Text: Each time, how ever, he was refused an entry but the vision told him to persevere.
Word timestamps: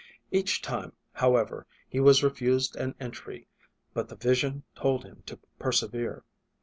Each 0.31 0.63
time, 0.63 0.93
how 1.13 1.35
ever, 1.35 1.67
he 1.87 1.99
was 1.99 2.23
refused 2.23 2.75
an 2.75 2.95
entry 2.99 3.45
but 3.93 4.09
the 4.09 4.15
vision 4.15 4.63
told 4.73 5.03
him 5.03 5.21
to 5.27 5.37
persevere. 5.59 6.25